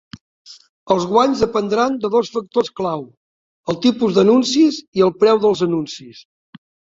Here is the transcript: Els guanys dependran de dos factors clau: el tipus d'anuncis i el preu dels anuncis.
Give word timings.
Els 0.93 1.03
guanys 1.09 1.43
dependran 1.43 1.97
de 2.05 2.09
dos 2.15 2.31
factors 2.37 2.71
clau: 2.79 3.05
el 3.73 3.79
tipus 3.85 4.17
d'anuncis 4.17 4.81
i 5.01 5.05
el 5.09 5.15
preu 5.25 5.43
dels 5.47 5.63
anuncis. 5.69 6.25